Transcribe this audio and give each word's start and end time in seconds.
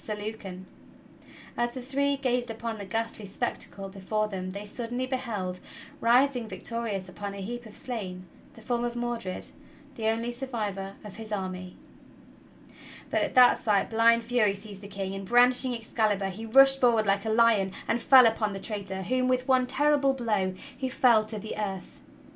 Sir 0.03 0.15
Lucan. 0.15 0.65
As 1.55 1.73
the 1.75 1.79
three 1.83 2.17
gazed 2.17 2.49
upon 2.49 2.79
the 2.79 2.85
ghastly 2.85 3.27
spectacle 3.27 3.87
before 3.87 4.27
them 4.27 4.49
they 4.49 4.65
suddenly 4.65 5.05
beheld, 5.05 5.59
rising 5.99 6.47
victorious 6.47 7.07
upon 7.07 7.35
a 7.35 7.41
heap 7.41 7.67
of 7.67 7.77
slain, 7.77 8.25
the 8.55 8.63
form 8.63 8.83
of 8.83 8.95
Mordred, 8.95 9.49
the 9.93 10.07
only 10.07 10.31
sur 10.31 10.47
vivor 10.47 10.95
of 11.03 11.17
his 11.17 11.31
army. 11.31 11.75
But 13.11 13.21
at 13.21 13.35
that 13.35 13.59
sight 13.59 13.91
blind 13.91 14.23
fury 14.23 14.55
seized 14.55 14.81
the 14.81 14.87
King, 14.87 15.13
and, 15.13 15.23
brandishing 15.23 15.75
Excalibur, 15.75 16.29
he 16.29 16.47
rushed 16.47 16.81
forward 16.81 17.05
like 17.05 17.23
a 17.25 17.29
lion 17.29 17.71
and 17.87 18.01
fell 18.01 18.25
upon 18.25 18.53
the 18.53 18.59
traitor 18.59 19.03
whom, 19.03 19.27
with 19.27 19.47
one 19.47 19.67
terrible 19.67 20.15
blow, 20.15 20.55
he 20.75 20.89
felled 20.89 21.27
to 21.27 21.37
the 21.37 21.55
earth. 21.59 22.01